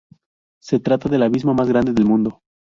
Se 0.59 0.79
trata 0.79 1.09
del 1.09 1.21
Abismo 1.21 1.53
más 1.53 1.67
grande 1.69 1.93
del 1.93 2.05
Mundo. 2.07 2.41